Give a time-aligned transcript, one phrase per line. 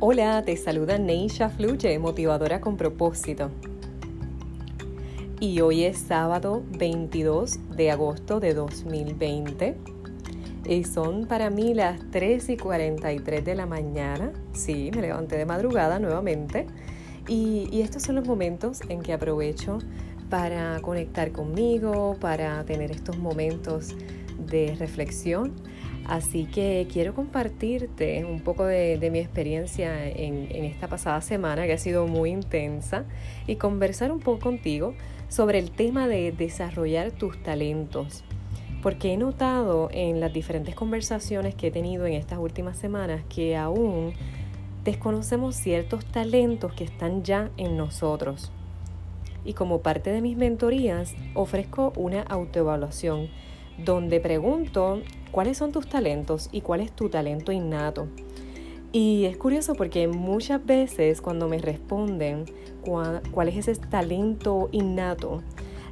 [0.00, 3.50] Hola, te saluda Neisha Fluye, motivadora con propósito.
[5.40, 9.76] Y hoy es sábado 22 de agosto de 2020.
[10.68, 14.32] Y son para mí las 3 y 43 de la mañana.
[14.52, 16.68] Sí, me levanté de madrugada nuevamente.
[17.26, 19.80] Y, y estos son los momentos en que aprovecho
[20.28, 23.94] para conectar conmigo, para tener estos momentos
[24.38, 25.54] de reflexión
[26.08, 31.78] Así que quiero compartirte un poco de, mi experiencia en, esta pasada semana que ha
[31.78, 33.04] sido muy intensa
[33.46, 34.94] y conversar un poco contigo
[35.28, 38.24] sobre el tema de desarrollar tus talentos.
[38.82, 43.54] Porque he notado en las diferentes conversaciones que he tenido en estas últimas semanas que
[43.58, 44.14] aún
[44.84, 48.50] desconocemos ciertos talentos que están ya en nosotros.
[49.48, 53.30] Y como parte de mis mentorías ofrezco una autoevaluación
[53.82, 58.08] donde pregunto cuáles son tus talentos y cuál es tu talento innato.
[58.92, 62.44] Y es curioso porque muchas veces cuando me responden
[62.82, 65.42] cuál, es ese talento innato,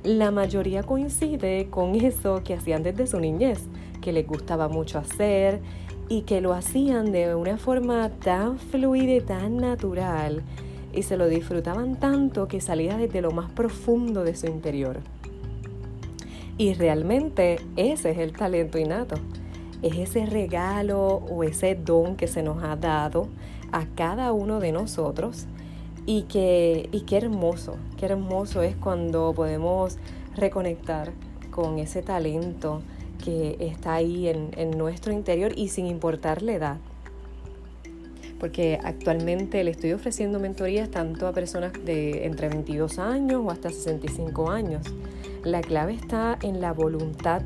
[0.04, 3.68] la mayoría coincide con eso que hacían desde su niñez,
[4.02, 5.62] que les gustaba mucho hacer
[6.10, 10.42] y que lo hacían de una forma tan fluida y tan natural
[10.92, 15.00] y se lo disfrutaban tanto que salía desde lo más profundo de su interior.
[16.58, 19.16] Y realmente ese es el talento innato.
[19.82, 23.28] Es ese regalo o ese don que se nos ha dado
[23.72, 25.46] a cada uno de nosotros
[26.06, 29.98] y que y qué hermoso, qué hermoso es cuando podemos
[30.34, 31.12] reconectar
[31.50, 32.80] con ese talento
[33.22, 36.76] que está ahí en, en nuestro interior y sin importar la edad
[38.38, 43.70] porque actualmente le estoy ofreciendo mentorías tanto a personas de entre 22 años o hasta
[43.70, 44.86] 65 años.
[45.44, 47.42] La clave está en la voluntad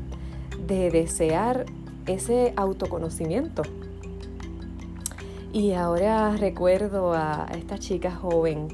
[0.67, 1.65] de desear
[2.07, 3.63] ese autoconocimiento.
[5.53, 8.69] Y ahora recuerdo a esta chica joven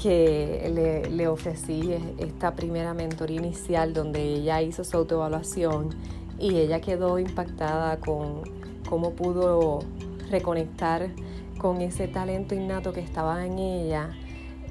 [0.00, 5.90] que le, ofrecí esta primera mentoría inicial donde ella hizo su autoevaluación
[6.38, 8.42] y ella quedó impactada con
[8.88, 9.80] cómo pudo
[10.30, 11.10] reconectar
[11.58, 14.10] con ese talento innato que estaba en ella,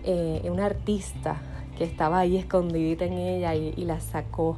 [0.04, 1.40] eh, una artista
[1.78, 4.58] que estaba ahí escondidita en ella y, la sacó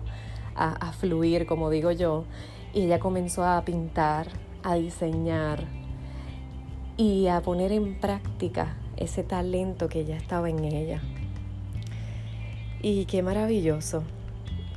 [0.56, 2.26] a, fluir, como digo yo,
[2.74, 4.28] y ella comenzó a pintar,
[4.64, 5.66] a diseñar
[6.98, 11.02] y a poner en práctica ese talento que ya estaba en ella.
[12.82, 14.04] Y qué maravilloso,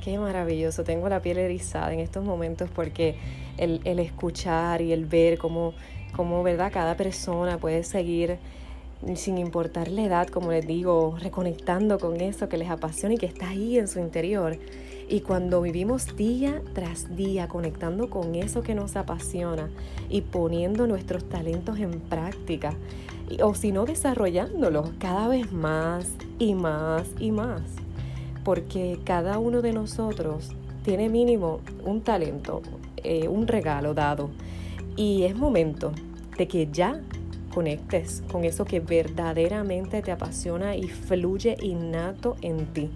[0.03, 0.83] qué maravilloso.
[0.83, 3.15] Tengo la piel erizada en estos momentos porque
[3.57, 5.73] el, el escuchar y el ver cómo
[6.15, 8.37] como verdad cada persona puede seguir
[9.15, 13.25] sin importar la edad, como les digo, reconectando con eso que les apasiona y que
[13.25, 14.57] está ahí en su interior.
[15.09, 19.69] Y cuando vivimos día tras día conectando con eso que nos apasiona
[20.09, 22.73] y poniendo nuestros talentos en práctica,
[23.43, 26.07] o si no desarrollándolos cada vez más
[26.39, 27.61] y más y más,
[28.43, 30.51] porque cada uno de nosotros
[30.83, 32.61] tiene mínimo un talento,
[33.03, 34.29] eh, un regalo dado
[34.95, 35.91] y es momento
[36.37, 37.01] de que ya
[37.53, 42.89] conectes con eso que verdaderamente te apasiona y fluye innato en ti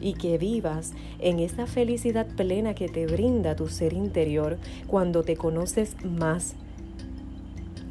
[0.00, 5.36] y que vivas en esa felicidad plena que te brinda tu ser interior cuando te
[5.36, 6.54] conoces más.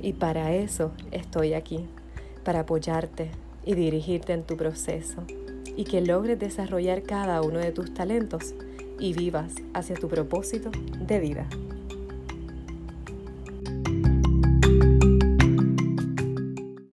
[0.01, 1.85] Y para eso estoy aquí,
[2.43, 3.31] para apoyarte
[3.65, 5.23] y dirigirte en tu proceso
[5.75, 8.53] y que logres desarrollar cada uno de tus talentos
[8.99, 10.71] y vivas hacia tu propósito
[11.05, 11.47] de vida.